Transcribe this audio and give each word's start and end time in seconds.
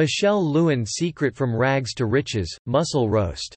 Michelle 0.00 0.42
Lewin 0.42 0.86
Secret 0.86 1.36
from 1.36 1.54
Rags 1.54 1.92
to 1.92 2.06
Riches, 2.06 2.56
Muscle 2.64 3.10
Roast 3.10 3.54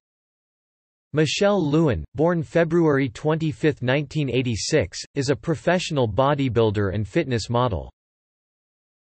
Michelle 1.14 1.66
Lewin, 1.66 2.04
born 2.16 2.44
February 2.44 3.08
25, 3.08 3.64
1986, 3.64 5.00
is 5.16 5.30
a 5.30 5.38
professional 5.38 6.06
bodybuilder 6.06 6.94
and 6.94 7.08
fitness 7.08 7.50
model. 7.50 7.90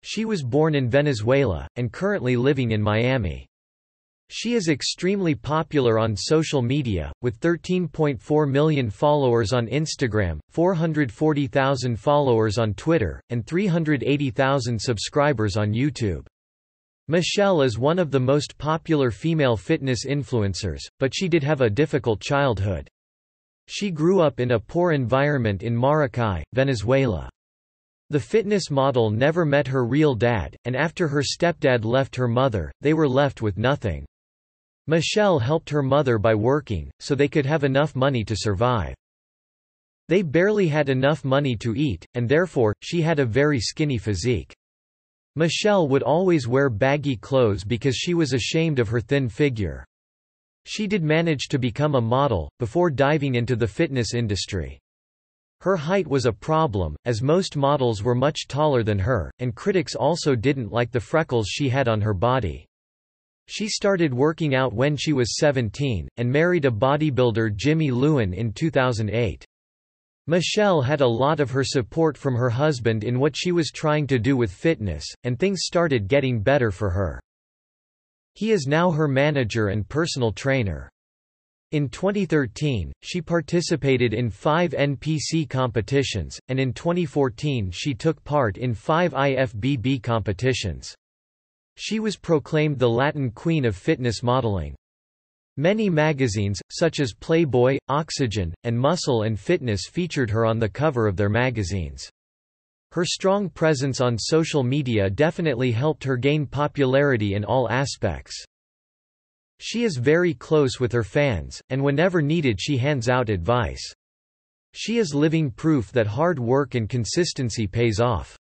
She 0.03 0.23
was 0.23 0.43
born 0.43 0.75
in 0.75 0.87
Venezuela, 0.87 1.67
and 1.77 1.91
currently 1.91 2.35
living 2.35 2.73
in 2.73 2.79
Miami. 2.79 3.47
She 4.29 4.53
is 4.53 4.69
extremely 4.69 5.33
popular 5.33 5.97
on 5.97 6.15
social 6.15 6.61
media, 6.61 7.11
with 7.23 7.39
13.4 7.39 8.51
million 8.51 8.91
followers 8.91 9.51
on 9.51 9.65
Instagram, 9.65 10.39
440,000 10.51 11.99
followers 11.99 12.59
on 12.59 12.75
Twitter, 12.75 13.19
and 13.31 13.47
380,000 13.47 14.79
subscribers 14.79 15.57
on 15.57 15.73
YouTube. 15.73 16.27
Michelle 17.11 17.61
is 17.61 17.77
one 17.77 17.99
of 17.99 18.09
the 18.09 18.21
most 18.21 18.57
popular 18.57 19.11
female 19.11 19.57
fitness 19.57 20.05
influencers, 20.05 20.79
but 20.97 21.13
she 21.13 21.27
did 21.27 21.43
have 21.43 21.59
a 21.59 21.69
difficult 21.69 22.21
childhood. 22.21 22.87
She 23.67 23.91
grew 23.91 24.21
up 24.21 24.39
in 24.39 24.51
a 24.51 24.59
poor 24.61 24.93
environment 24.93 25.61
in 25.61 25.75
Maracay, 25.75 26.41
Venezuela. 26.53 27.29
The 28.11 28.19
fitness 28.21 28.71
model 28.71 29.09
never 29.09 29.43
met 29.43 29.67
her 29.67 29.83
real 29.83 30.15
dad, 30.15 30.55
and 30.63 30.73
after 30.73 31.09
her 31.09 31.21
stepdad 31.21 31.83
left 31.83 32.15
her 32.15 32.29
mother, 32.29 32.71
they 32.79 32.93
were 32.93 33.09
left 33.09 33.41
with 33.41 33.57
nothing. 33.57 34.05
Michelle 34.87 35.39
helped 35.39 35.69
her 35.69 35.83
mother 35.83 36.17
by 36.17 36.33
working, 36.33 36.89
so 37.01 37.13
they 37.13 37.27
could 37.27 37.45
have 37.45 37.65
enough 37.65 37.93
money 37.93 38.23
to 38.23 38.37
survive. 38.37 38.95
They 40.07 40.21
barely 40.21 40.69
had 40.69 40.87
enough 40.87 41.25
money 41.25 41.57
to 41.57 41.75
eat, 41.75 42.05
and 42.13 42.29
therefore, 42.29 42.73
she 42.81 43.01
had 43.01 43.19
a 43.19 43.25
very 43.25 43.59
skinny 43.59 43.97
physique. 43.97 44.55
Michelle 45.35 45.87
would 45.87 46.03
always 46.03 46.47
wear 46.47 46.69
baggy 46.69 47.15
clothes 47.15 47.63
because 47.63 47.95
she 47.95 48.13
was 48.13 48.33
ashamed 48.33 48.79
of 48.79 48.89
her 48.89 48.99
thin 48.99 49.29
figure. 49.29 49.85
She 50.65 50.87
did 50.87 51.03
manage 51.03 51.47
to 51.49 51.57
become 51.57 51.95
a 51.95 52.01
model, 52.01 52.51
before 52.59 52.89
diving 52.89 53.35
into 53.35 53.55
the 53.55 53.67
fitness 53.67 54.13
industry. 54.13 54.79
Her 55.61 55.77
height 55.77 56.07
was 56.07 56.25
a 56.25 56.33
problem, 56.33 56.95
as 57.05 57.21
most 57.21 57.55
models 57.55 58.03
were 58.03 58.15
much 58.15 58.47
taller 58.47 58.83
than 58.83 58.99
her, 58.99 59.31
and 59.39 59.55
critics 59.55 59.95
also 59.95 60.35
didn't 60.35 60.71
like 60.71 60.91
the 60.91 60.99
freckles 60.99 61.47
she 61.47 61.69
had 61.69 61.87
on 61.87 62.01
her 62.01 62.13
body. 62.13 62.65
She 63.47 63.67
started 63.67 64.13
working 64.13 64.55
out 64.55 64.73
when 64.73 64.95
she 64.95 65.13
was 65.13 65.37
17, 65.37 66.07
and 66.17 66.31
married 66.31 66.65
a 66.65 66.71
bodybuilder 66.71 67.55
Jimmy 67.55 67.91
Lewin 67.91 68.33
in 68.33 68.53
2008. 68.53 69.45
Michelle 70.27 70.81
had 70.81 71.01
a 71.01 71.07
lot 71.07 71.39
of 71.39 71.51
her 71.51 71.63
support 71.63 72.17
from 72.17 72.35
her 72.35 72.49
husband 72.49 73.03
in 73.03 73.19
what 73.19 73.35
she 73.35 73.51
was 73.51 73.71
trying 73.71 74.05
to 74.07 74.19
do 74.19 74.37
with 74.37 74.51
fitness, 74.51 75.03
and 75.23 75.37
things 75.37 75.61
started 75.63 76.07
getting 76.07 76.41
better 76.41 76.71
for 76.71 76.89
her. 76.91 77.19
He 78.33 78.51
is 78.51 78.67
now 78.67 78.91
her 78.91 79.07
manager 79.07 79.69
and 79.69 79.87
personal 79.87 80.31
trainer. 80.31 80.89
In 81.71 81.89
2013, 81.89 82.91
she 83.01 83.21
participated 83.21 84.13
in 84.13 84.29
five 84.29 84.71
NPC 84.71 85.49
competitions, 85.49 86.39
and 86.49 86.59
in 86.59 86.73
2014 86.73 87.71
she 87.71 87.93
took 87.93 88.21
part 88.23 88.57
in 88.57 88.73
five 88.73 89.13
IFBB 89.13 90.03
competitions. 90.03 90.93
She 91.77 91.99
was 91.99 92.17
proclaimed 92.17 92.77
the 92.77 92.89
Latin 92.89 93.31
Queen 93.31 93.65
of 93.65 93.75
Fitness 93.75 94.21
Modeling. 94.21 94.75
Many 95.57 95.89
magazines, 95.89 96.61
such 96.71 96.99
as 97.01 97.13
Playboy, 97.13 97.77
Oxygen, 97.89 98.53
and 98.63 98.79
Muscle 98.79 99.23
and 99.23 99.37
Fitness 99.37 99.89
featured 99.91 100.29
her 100.29 100.45
on 100.45 100.59
the 100.59 100.69
cover 100.69 101.07
of 101.07 101.17
their 101.17 101.29
magazines. 101.29 102.09
Her 102.93 103.05
strong 103.05 103.49
presence 103.49 103.99
on 103.99 104.17
social 104.17 104.63
media 104.63 105.09
definitely 105.09 105.71
helped 105.71 106.05
her 106.05 106.15
gain 106.15 106.45
popularity 106.45 107.33
in 107.35 107.43
all 107.43 107.69
aspects. 107.69 108.45
She 109.59 109.83
is 109.83 109.97
very 109.97 110.33
close 110.33 110.79
with 110.79 110.91
her 110.93 111.03
fans, 111.03 111.61
and 111.69 111.83
whenever 111.83 112.21
needed 112.21 112.59
she 112.59 112.77
hands 112.77 113.09
out 113.09 113.29
advice. 113.29 113.93
She 114.73 114.97
is 114.97 115.13
living 115.13 115.51
proof 115.51 115.91
that 115.91 116.07
hard 116.07 116.39
work 116.39 116.75
and 116.75 116.87
consistency 116.87 117.67
pays 117.67 117.99
off. 117.99 118.37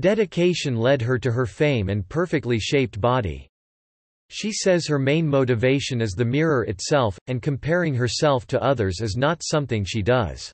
Dedication 0.00 0.76
led 0.76 1.02
her 1.02 1.18
to 1.18 1.30
her 1.30 1.46
fame 1.46 1.90
and 1.90 2.08
perfectly 2.08 2.58
shaped 2.58 3.00
body. 3.00 3.48
She 4.34 4.50
says 4.50 4.86
her 4.86 4.98
main 4.98 5.28
motivation 5.28 6.00
is 6.00 6.12
the 6.12 6.24
mirror 6.24 6.64
itself, 6.64 7.18
and 7.26 7.42
comparing 7.42 7.92
herself 7.92 8.46
to 8.46 8.62
others 8.62 9.02
is 9.02 9.14
not 9.14 9.42
something 9.44 9.84
she 9.84 10.00
does. 10.00 10.50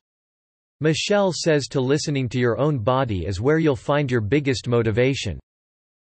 Michelle 0.81 1.33
says 1.33 1.69
to 1.69 1.81
listening 1.81 2.29
to 2.31 2.41
your 2.41 2.59
own 2.59 2.79
body 2.79 3.25
is 3.25 3.41
where 3.41 3.59
you'll 3.59 3.77
find 3.77 4.11
your 4.11 4.21
biggest 4.21 4.67
motivation. 4.67 5.39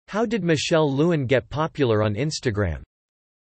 How 0.10 0.26
did 0.26 0.44
Michelle 0.44 0.94
Lewin 0.94 1.26
get 1.26 1.50
popular 1.50 2.04
on 2.04 2.16
Instagram? 2.16 2.84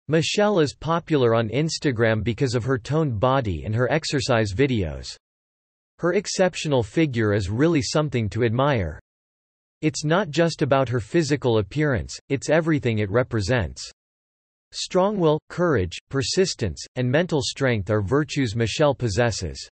Michelle 0.08 0.62
is 0.62 0.74
popular 0.74 1.36
on 1.36 1.50
Instagram 1.50 2.24
because 2.24 2.56
of 2.56 2.64
her 2.64 2.78
toned 2.78 3.20
body 3.20 3.66
and 3.66 3.76
her 3.76 3.92
exercise 3.92 4.54
videos. 4.54 5.18
Her 6.00 6.14
exceptional 6.14 6.82
figure 6.82 7.34
is 7.34 7.50
really 7.50 7.82
something 7.82 8.30
to 8.30 8.46
admire. 8.46 9.02
It's 9.82 10.06
not 10.06 10.30
just 10.30 10.62
about 10.62 10.88
her 10.88 11.02
physical 11.02 11.58
appearance, 11.58 12.18
it's 12.30 12.50
everything 12.50 13.00
it 13.00 13.12
represents. 13.12 13.92
Strong 14.80 15.18
will, 15.18 15.40
courage, 15.50 15.98
persistence, 16.08 16.86
and 16.98 17.10
mental 17.10 17.42
strength 17.42 17.90
are 17.90 18.00
virtues 18.00 18.56
Michelle 18.56 18.94
possesses. 18.94 19.68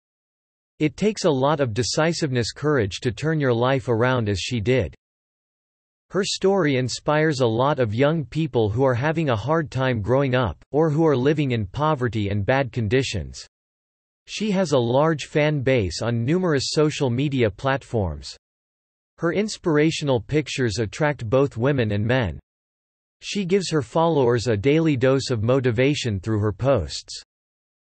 It 0.79 0.97
takes 0.97 1.25
a 1.25 1.29
lot 1.29 1.59
of 1.59 1.75
decisiveness 1.75 2.51
courage 2.51 3.01
to 3.01 3.11
turn 3.11 3.39
your 3.39 3.53
life 3.53 3.87
around 3.87 4.29
as 4.29 4.39
she 4.39 4.59
did. 4.59 4.95
Her 6.09 6.23
story 6.23 6.77
inspires 6.77 7.41
a 7.41 7.45
lot 7.45 7.77
of 7.77 7.93
young 7.93 8.25
people 8.25 8.67
who 8.67 8.83
are 8.83 8.95
having 8.95 9.29
a 9.29 9.35
hard 9.35 9.69
time 9.69 10.01
growing 10.01 10.33
up, 10.33 10.57
or 10.71 10.89
who 10.89 11.05
are 11.05 11.15
living 11.15 11.51
in 11.51 11.67
poverty 11.67 12.29
and 12.29 12.43
bad 12.43 12.71
conditions. 12.71 13.45
She 14.25 14.49
has 14.49 14.71
a 14.71 14.79
large 14.79 15.25
fan 15.25 15.61
base 15.61 16.01
on 16.01 16.25
numerous 16.25 16.69
social 16.71 17.11
media 17.11 17.51
platforms. 17.51 18.35
Her 19.19 19.33
inspirational 19.33 20.19
pictures 20.19 20.79
attract 20.79 21.29
both 21.29 21.57
women 21.57 21.91
and 21.91 22.03
men. 22.03 22.39
She 23.21 23.45
gives 23.45 23.69
her 23.71 23.81
followers 23.81 24.47
a 24.47 24.57
daily 24.57 24.97
dose 24.97 25.29
of 25.29 25.43
motivation 25.43 26.19
through 26.19 26.39
her 26.39 26.53
posts. 26.53 27.23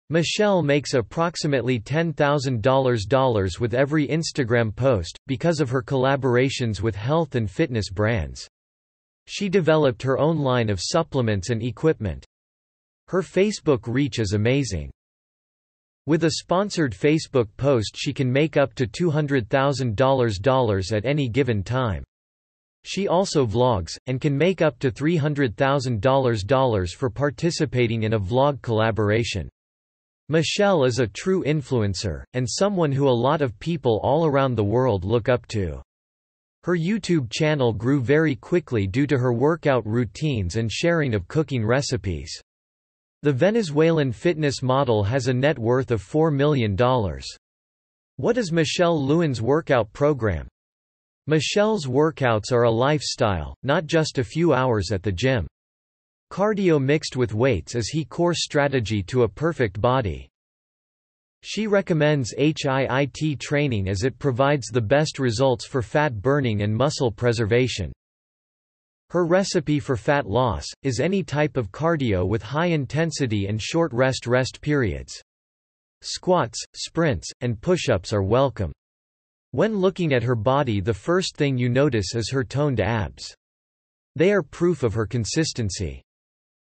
Michelle 0.08 0.62
makes 0.62 0.94
approximately 0.94 1.80
$10,000 1.80 3.60
with 3.60 3.74
every 3.74 4.06
Instagram 4.06 4.74
post, 4.74 5.18
because 5.26 5.58
of 5.58 5.70
her 5.70 5.82
collaborations 5.82 6.80
with 6.80 6.94
health 6.94 7.34
and 7.34 7.50
fitness 7.50 7.90
brands. 7.90 8.48
She 9.26 9.48
developed 9.48 10.02
her 10.02 10.18
own 10.18 10.38
line 10.38 10.70
of 10.70 10.80
supplements 10.80 11.50
and 11.50 11.60
equipment. 11.60 12.24
Her 13.08 13.22
Facebook 13.22 13.88
reach 13.88 14.20
is 14.20 14.32
amazing. 14.32 14.92
With 16.06 16.22
a 16.22 16.34
sponsored 16.38 16.92
Facebook 16.92 17.48
post 17.56 17.96
she 17.96 18.12
can 18.12 18.32
make 18.32 18.56
up 18.56 18.74
to 18.74 18.86
$200,000 18.86 20.92
at 20.92 21.04
any 21.04 21.28
given 21.28 21.64
time. 21.64 22.04
She 22.86 23.08
also 23.08 23.44
vlogs, 23.44 23.98
and 24.06 24.20
can 24.20 24.38
make 24.38 24.62
up 24.62 24.78
to 24.78 24.92
$300,000 24.92 26.94
for 26.94 27.10
participating 27.10 28.04
in 28.04 28.12
a 28.12 28.20
vlog 28.20 28.62
collaboration. 28.62 29.48
Michelle 30.28 30.84
is 30.84 31.00
a 31.00 31.08
true 31.08 31.42
influencer, 31.42 32.22
and 32.34 32.48
someone 32.48 32.92
who 32.92 33.08
a 33.08 33.10
lot 33.10 33.42
of 33.42 33.58
people 33.58 33.98
all 34.04 34.24
around 34.24 34.54
the 34.54 34.62
world 34.62 35.04
look 35.04 35.28
up 35.28 35.48
to. 35.48 35.82
Her 36.62 36.76
YouTube 36.76 37.28
channel 37.32 37.72
grew 37.72 38.00
very 38.00 38.36
quickly 38.36 38.86
due 38.86 39.08
to 39.08 39.18
her 39.18 39.32
workout 39.32 39.84
routines 39.84 40.54
and 40.54 40.70
sharing 40.70 41.12
of 41.12 41.26
cooking 41.26 41.66
recipes. 41.66 42.40
The 43.22 43.32
Venezuelan 43.32 44.12
fitness 44.12 44.62
model 44.62 45.02
has 45.02 45.26
a 45.26 45.34
net 45.34 45.58
worth 45.58 45.90
of 45.90 46.00
$4 46.00 46.32
million. 46.32 46.76
What 48.14 48.38
is 48.38 48.52
Michelle 48.52 49.04
Lewin's 49.04 49.42
workout 49.42 49.92
program? 49.92 50.46
Michelle's 51.28 51.86
workouts 51.86 52.52
are 52.52 52.62
a 52.62 52.70
lifestyle, 52.70 53.56
not 53.64 53.86
just 53.86 54.18
a 54.18 54.24
few 54.24 54.54
hours 54.54 54.92
at 54.92 55.02
the 55.02 55.10
gym. 55.10 55.44
Cardio 56.30 56.80
mixed 56.80 57.16
with 57.16 57.34
weights 57.34 57.74
is 57.74 57.88
he 57.88 58.04
core 58.04 58.32
strategy 58.32 59.02
to 59.02 59.24
a 59.24 59.28
perfect 59.28 59.80
body. 59.80 60.28
She 61.42 61.66
recommends 61.66 62.32
HIIT 62.38 63.40
training 63.40 63.88
as 63.88 64.04
it 64.04 64.20
provides 64.20 64.68
the 64.68 64.80
best 64.80 65.18
results 65.18 65.66
for 65.66 65.82
fat 65.82 66.14
burning 66.22 66.62
and 66.62 66.72
muscle 66.72 67.10
preservation. 67.10 67.92
Her 69.10 69.26
recipe 69.26 69.80
for 69.80 69.96
fat 69.96 70.26
loss, 70.26 70.64
is 70.84 71.00
any 71.00 71.24
type 71.24 71.56
of 71.56 71.72
cardio 71.72 72.24
with 72.24 72.42
high 72.42 72.66
intensity 72.66 73.46
and 73.48 73.60
short 73.60 73.92
rest-rest 73.92 74.60
periods. 74.60 75.20
Squats, 76.02 76.64
sprints, 76.76 77.28
and 77.40 77.60
push-ups 77.60 78.12
are 78.12 78.22
welcome. 78.22 78.72
When 79.56 79.78
looking 79.78 80.12
at 80.12 80.22
her 80.22 80.34
body 80.34 80.82
the 80.82 80.92
first 80.92 81.34
thing 81.34 81.56
you 81.56 81.70
notice 81.70 82.14
is 82.14 82.30
her 82.30 82.44
toned 82.44 82.78
abs. 82.78 83.34
They 84.14 84.30
are 84.32 84.42
proof 84.42 84.82
of 84.82 84.92
her 84.92 85.06
consistency. 85.06 86.02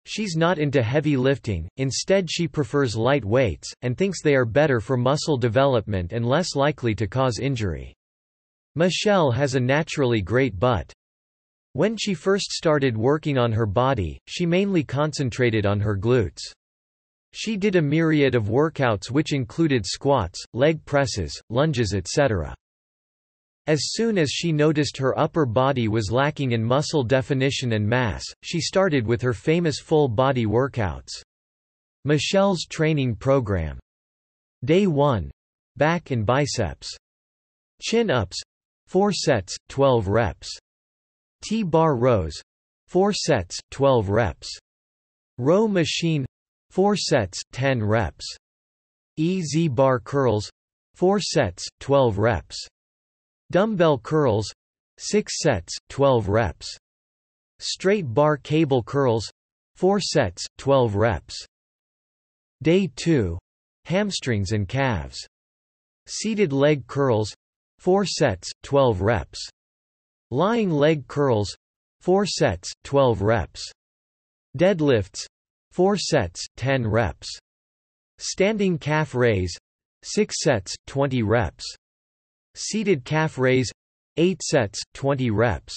She's 0.06 0.36
not 0.36 0.60
into 0.60 0.80
heavy 0.80 1.16
lifting, 1.16 1.68
instead 1.76 2.30
she 2.30 2.46
prefers 2.46 2.94
light 2.94 3.24
weights, 3.24 3.68
and 3.82 3.98
thinks 3.98 4.22
they 4.22 4.36
are 4.36 4.44
better 4.44 4.78
for 4.78 4.96
muscle 4.96 5.36
development 5.36 6.12
and 6.12 6.24
less 6.24 6.54
likely 6.54 6.94
to 6.94 7.08
cause 7.08 7.40
injury. 7.40 7.96
Michelle 8.76 9.32
has 9.32 9.56
a 9.56 9.60
naturally 9.60 10.22
great 10.22 10.56
butt. 10.56 10.92
When 11.72 11.96
she 11.96 12.14
first 12.14 12.52
started 12.52 12.96
working 12.96 13.38
on 13.38 13.50
her 13.50 13.66
body, 13.66 14.20
she 14.28 14.46
mainly 14.46 14.84
concentrated 14.84 15.66
on 15.66 15.80
her 15.80 15.96
glutes. 15.96 16.42
She 17.32 17.56
did 17.56 17.74
a 17.74 17.82
myriad 17.82 18.36
of 18.36 18.44
workouts 18.44 19.10
which 19.10 19.32
included 19.32 19.84
squats, 19.84 20.44
leg 20.54 20.84
presses, 20.84 21.42
lunges 21.50 21.92
etc. 21.92 22.54
As 23.68 23.92
soon 23.92 24.16
as 24.16 24.30
she 24.30 24.50
noticed 24.50 24.96
her 24.96 25.16
upper 25.18 25.44
body 25.44 25.88
was 25.88 26.10
lacking 26.10 26.52
in 26.52 26.64
muscle 26.64 27.04
definition 27.04 27.74
and 27.74 27.86
mass, 27.86 28.24
she 28.42 28.62
started 28.62 29.06
with 29.06 29.20
her 29.20 29.34
famous 29.34 29.78
full-body 29.78 30.46
workouts. 30.46 31.10
Michelle's 32.06 32.64
training 32.64 33.14
program. 33.14 33.78
Day 34.64 34.86
1. 34.86 35.30
Back 35.76 36.12
and 36.12 36.24
biceps. 36.24 36.96
Chin-ups. 37.82 38.40
4 38.86 39.12
sets, 39.12 39.54
12 39.68 40.08
reps. 40.08 40.48
T-bar 41.42 41.94
rows. 41.96 42.40
4 42.86 43.12
sets, 43.12 43.58
12 43.70 44.08
reps. 44.08 44.48
Row 45.36 45.68
machine. 45.68 46.24
4 46.70 46.96
sets, 46.96 47.42
10 47.52 47.84
reps. 47.84 48.24
EZ 49.18 49.68
bar 49.68 50.00
curls. 50.00 50.50
4 50.94 51.20
sets, 51.20 51.68
12 51.80 52.16
reps. 52.16 52.66
Dumbbell 53.50 53.98
curls 53.98 54.52
6 54.98 55.40
sets, 55.40 55.74
12 55.88 56.28
reps. 56.28 56.66
Straight 57.60 58.02
bar 58.02 58.36
cable 58.36 58.82
curls 58.82 59.30
4 59.76 60.00
sets, 60.00 60.44
12 60.58 60.96
reps. 60.96 61.46
Day 62.62 62.90
2. 62.96 63.38
Hamstrings 63.86 64.52
and 64.52 64.68
calves. 64.68 65.26
Seated 66.06 66.52
leg 66.52 66.86
curls 66.86 67.32
4 67.78 68.04
sets, 68.04 68.50
12 68.64 69.00
reps. 69.00 69.38
Lying 70.30 70.70
leg 70.70 71.06
curls 71.06 71.56
4 72.00 72.26
sets, 72.26 72.70
12 72.84 73.22
reps. 73.22 73.72
Deadlifts 74.58 75.24
4 75.72 75.96
sets, 75.96 76.44
10 76.56 76.86
reps. 76.86 77.28
Standing 78.18 78.78
calf 78.78 79.14
raise 79.14 79.56
6 80.02 80.34
sets, 80.42 80.74
20 80.86 81.22
reps. 81.22 81.64
Seated 82.60 83.04
calf 83.04 83.38
raise 83.38 83.70
8 84.16 84.42
sets, 84.42 84.80
20 84.94 85.30
reps. 85.30 85.72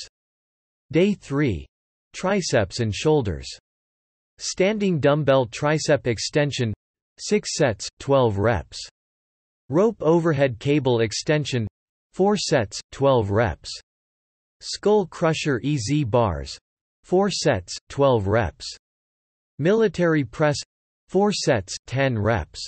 Day 0.92 1.14
3. 1.14 1.64
Triceps 2.12 2.80
and 2.80 2.94
shoulders. 2.94 3.48
Standing 4.40 5.00
dumbbell 5.00 5.46
tricep 5.46 6.08
extension 6.08 6.74
6 7.20 7.56
sets, 7.56 7.88
12 8.00 8.40
reps. 8.40 8.80
Rope 9.70 10.02
overhead 10.02 10.58
cable 10.58 11.02
extension 11.02 11.68
4 12.14 12.36
sets, 12.36 12.82
12 12.94 13.30
reps. 13.30 13.70
Skull 14.62 15.06
crusher 15.06 15.62
EZ 15.64 16.04
bars 16.06 16.58
4 17.04 17.30
sets, 17.30 17.78
12 17.90 18.26
reps. 18.26 18.66
Military 19.60 20.24
press 20.24 20.58
4 21.10 21.32
sets, 21.32 21.76
10 21.86 22.18
reps. 22.18 22.68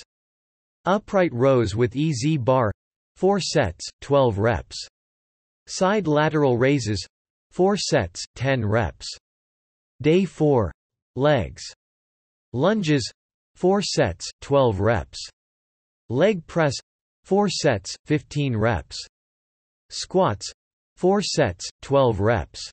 Upright 0.84 1.32
rows 1.32 1.74
with 1.74 1.96
EZ 1.96 2.38
bar 2.38 2.70
4 3.16 3.40
sets, 3.40 3.84
12 4.00 4.38
reps. 4.38 4.76
Side 5.66 6.06
lateral 6.06 6.58
raises 6.58 7.06
4 7.52 7.76
sets, 7.76 8.24
10 8.34 8.64
reps. 8.64 9.06
Day 10.02 10.24
4. 10.24 10.72
Legs. 11.16 11.62
Lunges 12.52 13.10
4 13.54 13.82
sets, 13.82 14.28
12 14.40 14.80
reps. 14.80 15.18
Leg 16.10 16.46
press 16.46 16.74
4 17.24 17.48
sets, 17.48 17.96
15 18.04 18.56
reps. 18.56 19.06
Squats 19.90 20.52
4 20.96 21.22
sets, 21.22 21.68
12 21.82 22.20
reps. 22.20 22.70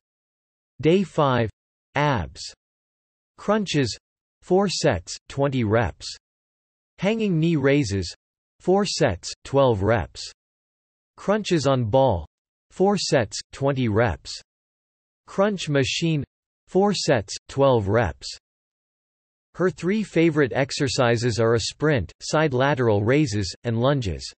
Day 0.80 1.02
5. 1.04 1.50
Abs. 1.94 2.42
Crunches 3.38 3.96
4 4.42 4.68
sets, 4.68 5.16
20 5.28 5.64
reps. 5.64 6.16
Hanging 6.98 7.38
knee 7.38 7.56
raises 7.56 8.14
4 8.62 8.86
sets, 8.86 9.28
12 9.42 9.82
reps. 9.82 10.22
Crunches 11.16 11.66
on 11.66 11.82
ball 11.82 12.24
4 12.70 12.96
sets, 12.96 13.36
20 13.50 13.88
reps. 13.88 14.40
Crunch 15.26 15.68
machine 15.68 16.22
4 16.68 16.94
sets, 16.94 17.34
12 17.48 17.88
reps. 17.88 18.28
Her 19.56 19.68
three 19.68 20.04
favorite 20.04 20.52
exercises 20.54 21.40
are 21.40 21.54
a 21.54 21.60
sprint, 21.60 22.12
side 22.22 22.54
lateral 22.54 23.02
raises, 23.02 23.52
and 23.64 23.80
lunges. 23.80 24.32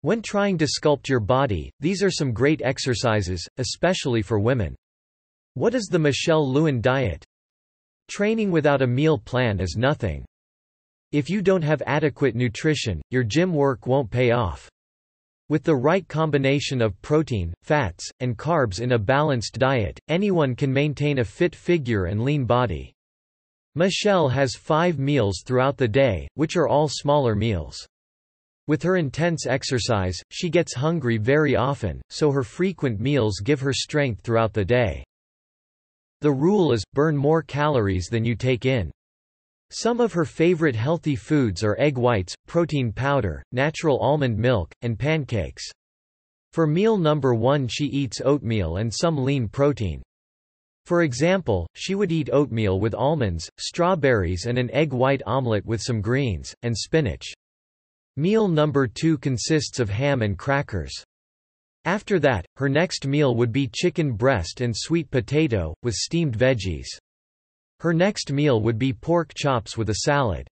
When 0.00 0.22
trying 0.22 0.56
to 0.56 0.64
sculpt 0.64 1.10
your 1.10 1.20
body, 1.20 1.70
these 1.78 2.02
are 2.02 2.10
some 2.10 2.32
great 2.32 2.62
exercises, 2.62 3.46
especially 3.58 4.22
for 4.22 4.38
women. 4.38 4.74
What 5.52 5.74
is 5.74 5.88
the 5.90 5.98
Michelle 5.98 6.50
Lewin 6.50 6.80
diet? 6.80 7.22
Training 8.08 8.50
without 8.50 8.80
a 8.80 8.86
meal 8.86 9.18
plan 9.18 9.60
is 9.60 9.76
nothing. 9.76 10.24
If 11.12 11.28
you 11.28 11.42
don't 11.42 11.62
have 11.62 11.82
adequate 11.84 12.34
nutrition, 12.34 13.02
your 13.10 13.22
gym 13.22 13.52
work 13.52 13.86
won't 13.86 14.10
pay 14.10 14.30
off. 14.30 14.66
With 15.50 15.62
the 15.62 15.76
right 15.76 16.08
combination 16.08 16.80
of 16.80 17.00
protein, 17.02 17.52
fats, 17.62 18.10
and 18.20 18.38
carbs 18.38 18.80
in 18.80 18.92
a 18.92 18.98
balanced 18.98 19.58
diet, 19.58 20.00
anyone 20.08 20.56
can 20.56 20.72
maintain 20.72 21.18
a 21.18 21.24
fit 21.24 21.54
figure 21.54 22.06
and 22.06 22.24
lean 22.24 22.46
body. 22.46 22.94
Michelle 23.74 24.30
has 24.30 24.54
five 24.54 24.98
meals 24.98 25.42
throughout 25.44 25.76
the 25.76 25.86
day, 25.86 26.26
which 26.32 26.56
are 26.56 26.66
all 26.68 26.88
smaller 26.88 27.34
meals. 27.34 27.86
With 28.66 28.82
her 28.82 28.96
intense 28.96 29.46
exercise, 29.46 30.18
she 30.30 30.48
gets 30.48 30.74
hungry 30.74 31.18
very 31.18 31.56
often, 31.56 32.00
so 32.08 32.30
her 32.30 32.42
frequent 32.42 33.00
meals 33.00 33.40
give 33.44 33.60
her 33.60 33.74
strength 33.74 34.22
throughout 34.22 34.54
the 34.54 34.64
day. 34.64 35.04
The 36.22 36.32
rule 36.32 36.72
is, 36.72 36.82
burn 36.94 37.18
more 37.18 37.42
calories 37.42 38.06
than 38.06 38.24
you 38.24 38.34
take 38.34 38.64
in. 38.64 38.90
Some 39.74 40.00
of 40.00 40.12
her 40.12 40.26
favorite 40.26 40.76
healthy 40.76 41.16
foods 41.16 41.64
are 41.64 41.80
egg 41.80 41.96
whites, 41.96 42.34
protein 42.46 42.92
powder, 42.92 43.42
natural 43.52 43.98
almond 44.00 44.36
milk, 44.36 44.70
and 44.82 44.98
pancakes. 44.98 45.64
For 46.52 46.66
meal 46.66 46.98
number 46.98 47.32
one 47.32 47.66
she 47.68 47.86
eats 47.86 48.20
oatmeal 48.22 48.76
and 48.76 48.92
some 48.92 49.24
lean 49.24 49.48
protein. 49.48 50.02
For 50.84 51.04
example, 51.04 51.66
she 51.74 51.94
would 51.94 52.12
eat 52.12 52.28
oatmeal 52.30 52.80
with 52.80 52.94
almonds, 52.94 53.48
strawberries 53.58 54.44
and 54.44 54.58
an 54.58 54.70
egg 54.72 54.92
white 54.92 55.22
omelette 55.24 55.64
with 55.64 55.80
some 55.80 56.02
greens, 56.02 56.54
and 56.62 56.76
spinach. 56.76 57.32
Meal 58.18 58.48
number 58.48 58.86
two 58.86 59.16
consists 59.16 59.80
of 59.80 59.88
ham 59.88 60.20
and 60.20 60.36
crackers. 60.36 60.92
After 61.86 62.20
that, 62.20 62.44
her 62.56 62.68
next 62.68 63.06
meal 63.06 63.34
would 63.36 63.52
be 63.52 63.70
chicken 63.72 64.12
breast 64.12 64.60
and 64.60 64.76
sweet 64.76 65.10
potato, 65.10 65.72
with 65.82 65.94
steamed 65.94 66.36
veggies. 66.36 66.88
Her 67.82 67.92
next 67.92 68.30
meal 68.30 68.62
would 68.62 68.78
be 68.78 68.92
pork 68.92 69.32
chops 69.34 69.76
with 69.76 69.90
a 69.90 70.02
salad. 70.04 70.46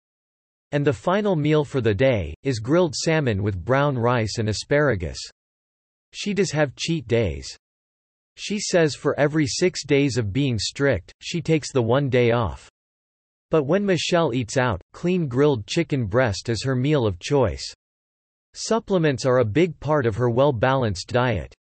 And 0.71 0.87
the 0.87 0.93
final 0.93 1.35
meal 1.35 1.65
for 1.65 1.81
the 1.81 1.93
day, 1.93 2.33
is 2.43 2.59
grilled 2.59 2.95
salmon 2.95 3.43
with 3.43 3.65
brown 3.65 3.97
rice 3.97 4.37
and 4.37 4.47
asparagus. 4.47 5.17
She 6.13 6.33
does 6.33 6.51
have 6.51 6.77
cheat 6.77 7.05
days. 7.05 7.53
She 8.37 8.61
says 8.61 8.95
for 8.95 9.19
every 9.19 9.45
six 9.45 9.83
days 9.83 10.15
of 10.15 10.31
being 10.31 10.57
strict, 10.57 11.13
she 11.19 11.41
takes 11.41 11.73
the 11.73 11.81
one 11.81 12.07
day 12.07 12.31
off. 12.31 12.69
But 13.51 13.65
when 13.65 13.85
Michelle 13.85 14.33
eats 14.33 14.55
out, 14.55 14.81
clean 14.93 15.27
grilled 15.27 15.67
chicken 15.67 16.05
breast 16.05 16.47
is 16.47 16.63
her 16.63 16.77
meal 16.77 17.05
of 17.05 17.19
choice. 17.19 17.73
Supplements 18.53 19.25
are 19.25 19.39
a 19.39 19.45
big 19.45 19.77
part 19.81 20.05
of 20.05 20.15
her 20.15 20.29
well-balanced 20.29 21.09
diet. 21.09 21.53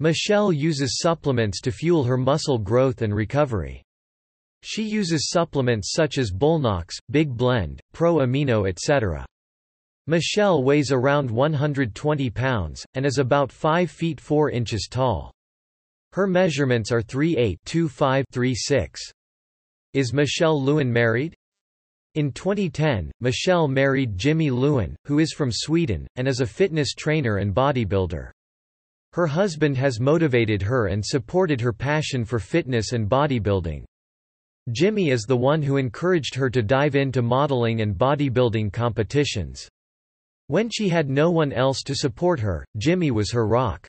Michelle 0.00 0.52
uses 0.52 0.98
supplements 0.98 1.60
to 1.60 1.70
fuel 1.70 2.02
her 2.02 2.16
muscle 2.16 2.58
growth 2.58 3.02
and 3.02 3.14
recovery. 3.14 3.84
She 4.62 4.82
uses 4.82 5.30
supplements 5.30 5.92
such 5.92 6.18
as 6.18 6.32
Bulnox, 6.32 6.98
Big 7.10 7.36
Blend, 7.36 7.80
Pro 7.92 8.16
Amino 8.16 8.68
etc. 8.68 9.24
Michelle 10.06 10.62
weighs 10.62 10.90
around 10.90 11.30
120 11.30 12.30
pounds, 12.30 12.84
and 12.94 13.04
is 13.04 13.18
about 13.18 13.52
5 13.52 13.90
feet 13.90 14.20
4 14.20 14.50
inches 14.50 14.88
tall. 14.90 15.32
Her 16.12 16.26
measurements 16.26 16.90
are 16.90 17.02
3'8", 17.02 17.58
Is 19.92 20.12
Michelle 20.12 20.62
Lewin 20.62 20.92
married? 20.92 21.34
In 22.14 22.32
2010, 22.32 23.12
Michelle 23.20 23.68
married 23.68 24.16
Jimmy 24.16 24.50
Lewin, 24.50 24.96
who 25.04 25.18
is 25.18 25.32
from 25.32 25.52
Sweden, 25.52 26.06
and 26.16 26.26
is 26.26 26.40
a 26.40 26.46
fitness 26.46 26.94
trainer 26.94 27.36
and 27.36 27.54
bodybuilder. 27.54 28.30
Her 29.12 29.26
husband 29.26 29.76
has 29.76 30.00
motivated 30.00 30.62
her 30.62 30.86
and 30.86 31.04
supported 31.04 31.60
her 31.60 31.72
passion 31.72 32.24
for 32.24 32.38
fitness 32.38 32.92
and 32.92 33.08
bodybuilding. 33.08 33.84
Jimmy 34.70 35.10
is 35.10 35.22
the 35.22 35.36
one 35.36 35.62
who 35.62 35.78
encouraged 35.78 36.34
her 36.34 36.50
to 36.50 36.62
dive 36.62 36.94
into 36.94 37.22
modeling 37.22 37.80
and 37.80 37.96
bodybuilding 37.96 38.72
competitions. 38.72 39.68
When 40.48 40.68
she 40.68 40.88
had 40.88 41.08
no 41.08 41.30
one 41.30 41.52
else 41.52 41.82
to 41.84 41.94
support 41.94 42.40
her, 42.40 42.66
Jimmy 42.76 43.10
was 43.10 43.32
her 43.32 43.46
rock. 43.46 43.86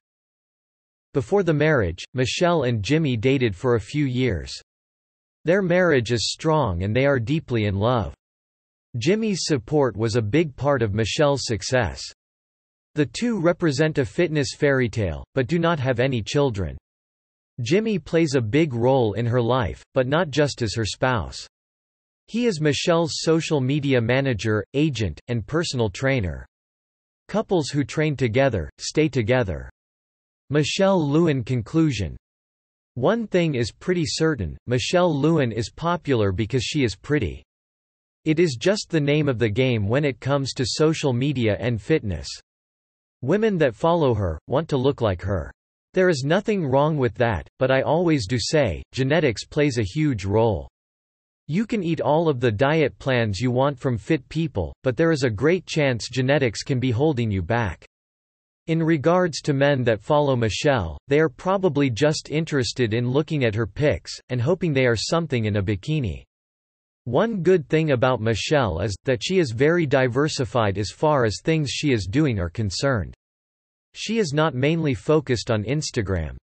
Before 1.13 1.43
the 1.43 1.53
marriage, 1.53 2.03
Michelle 2.13 2.63
and 2.63 2.81
Jimmy 2.83 3.17
dated 3.17 3.55
for 3.55 3.75
a 3.75 3.79
few 3.79 4.05
years. 4.05 4.53
Their 5.43 5.61
marriage 5.61 6.11
is 6.11 6.31
strong 6.31 6.83
and 6.83 6.95
they 6.95 7.05
are 7.05 7.19
deeply 7.19 7.65
in 7.65 7.75
love. 7.75 8.13
Jimmy's 8.97 9.41
support 9.43 9.97
was 9.97 10.15
a 10.15 10.21
big 10.21 10.55
part 10.55 10.81
of 10.81 10.93
Michelle's 10.93 11.45
success. 11.45 12.01
The 12.95 13.05
two 13.05 13.39
represent 13.39 13.97
a 13.97 14.05
fitness 14.05 14.49
fairy 14.57 14.89
tale, 14.89 15.25
but 15.33 15.47
do 15.47 15.59
not 15.59 15.79
have 15.79 15.99
any 15.99 16.21
children. 16.21 16.77
Jimmy 17.61 17.99
plays 17.99 18.35
a 18.35 18.41
big 18.41 18.73
role 18.73 19.13
in 19.13 19.25
her 19.25 19.41
life, 19.41 19.83
but 19.93 20.07
not 20.07 20.29
just 20.29 20.61
as 20.61 20.73
her 20.75 20.85
spouse. 20.85 21.47
He 22.27 22.45
is 22.45 22.61
Michelle's 22.61 23.15
social 23.15 23.59
media 23.59 23.99
manager, 23.99 24.63
agent, 24.73 25.19
and 25.27 25.45
personal 25.45 25.89
trainer. 25.89 26.45
Couples 27.27 27.69
who 27.69 27.83
train 27.83 28.15
together, 28.15 28.69
stay 28.77 29.09
together. 29.09 29.69
Michelle 30.49 31.05
Lewin 31.05 31.43
conclusion 31.43 32.15
One 32.93 33.27
thing 33.27 33.55
is 33.55 33.71
pretty 33.71 34.05
certain, 34.05 34.57
Michelle 34.65 35.13
Lewin 35.13 35.51
is 35.51 35.69
popular 35.69 36.31
because 36.31 36.63
she 36.63 36.83
is 36.83 36.95
pretty. 36.95 37.43
It 38.25 38.39
is 38.39 38.57
just 38.59 38.87
the 38.89 39.01
name 39.01 39.27
of 39.27 39.37
the 39.37 39.49
game 39.49 39.87
when 39.87 40.05
it 40.05 40.19
comes 40.19 40.53
to 40.53 40.65
social 40.65 41.13
media 41.13 41.57
and 41.59 41.81
fitness. 41.81 42.27
Women 43.21 43.57
that 43.57 43.75
follow 43.75 44.13
her, 44.13 44.39
want 44.47 44.69
to 44.69 44.77
look 44.77 45.01
like 45.01 45.21
her. 45.23 45.51
There 45.93 46.09
is 46.09 46.23
nothing 46.23 46.65
wrong 46.65 46.97
with 46.97 47.15
that, 47.15 47.47
but 47.57 47.71
I 47.71 47.81
always 47.81 48.27
do 48.27 48.37
say, 48.39 48.83
genetics 48.91 49.45
plays 49.45 49.77
a 49.79 49.83
huge 49.83 50.23
role. 50.23 50.69
You 51.47 51.65
can 51.65 51.83
eat 51.83 51.99
all 51.99 52.29
of 52.29 52.39
the 52.39 52.51
diet 52.51 52.97
plans 52.99 53.39
you 53.39 53.49
want 53.49 53.79
from 53.79 53.97
fit 53.97 54.27
people, 54.29 54.71
but 54.83 54.95
there 54.95 55.11
is 55.11 55.23
a 55.23 55.31
great 55.31 55.65
chance 55.65 56.07
genetics 56.07 56.61
can 56.61 56.79
be 56.79 56.91
holding 56.91 57.31
you 57.31 57.41
back. 57.41 57.87
In 58.67 58.83
regards 58.83 59.41
to 59.41 59.53
men 59.53 59.83
that 59.85 59.99
follow 59.99 60.35
Michelle, 60.35 60.99
they 61.07 61.19
are 61.19 61.27
probably 61.27 61.89
just 61.89 62.29
interested 62.29 62.93
in 62.93 63.09
looking 63.09 63.43
at 63.43 63.55
her 63.55 63.65
pics, 63.65 64.11
and 64.29 64.39
hoping 64.39 64.73
they 64.73 64.85
are 64.85 64.95
something 64.95 65.45
in 65.45 65.55
a 65.55 65.63
bikini. 65.63 66.23
One 67.05 67.41
good 67.41 67.67
thing 67.67 67.93
about 67.93 68.21
Michelle 68.21 68.81
is, 68.81 68.95
that 69.05 69.23
she 69.23 69.39
is 69.39 69.49
very 69.49 69.87
diversified 69.87 70.77
as 70.77 70.91
far 70.91 71.25
as 71.25 71.41
things 71.41 71.71
she 71.71 71.93
is 71.93 72.05
doing 72.05 72.39
are 72.39 72.51
concerned. 72.51 73.15
She 74.01 74.17
is 74.17 74.31
not 74.31 74.55
mainly 74.55 74.93
focused 74.93 75.51
on 75.51 75.65
Instagram. 75.65 76.37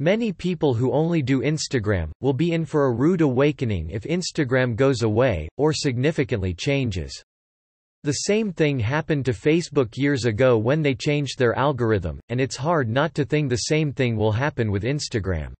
Many 0.00 0.32
people 0.32 0.74
who 0.74 0.90
only 0.90 1.22
do 1.22 1.40
Instagram, 1.40 2.10
will 2.20 2.32
be 2.32 2.50
in 2.50 2.64
for 2.64 2.86
a 2.86 2.92
rude 2.92 3.20
awakening 3.20 3.90
if 3.90 4.02
Instagram 4.02 4.74
goes 4.74 5.02
away, 5.02 5.48
or 5.56 5.72
significantly 5.72 6.52
changes. 6.52 7.22
The 8.02 8.24
same 8.26 8.52
thing 8.52 8.80
happened 8.80 9.24
to 9.26 9.32
Facebook 9.32 9.96
years 9.96 10.24
ago 10.24 10.58
when 10.58 10.82
they 10.82 10.96
changed 10.96 11.38
their 11.38 11.56
algorithm, 11.56 12.18
and 12.28 12.40
it's 12.40 12.56
hard 12.56 12.88
not 12.88 13.14
to 13.14 13.24
think 13.24 13.50
the 13.50 13.68
same 13.70 13.92
thing 13.92 14.16
will 14.16 14.32
happen 14.32 14.72
with 14.72 14.82
Instagram. 14.82 15.54